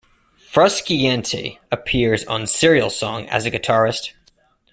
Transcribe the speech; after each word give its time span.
Frusciante 0.51 1.59
appears 1.71 2.25
on 2.25 2.47
"Cereal 2.47 2.89
Song" 2.89 3.29
as 3.29 3.45
a 3.45 3.51
guitarist. 3.51 4.13